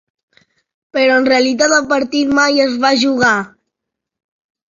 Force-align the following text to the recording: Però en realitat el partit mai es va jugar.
Però 0.97 1.17
en 1.19 1.27
realitat 1.31 1.75
el 1.75 1.85
partit 1.91 2.33
mai 2.39 2.63
es 2.65 2.79
va 2.85 2.93
jugar. 3.05 3.35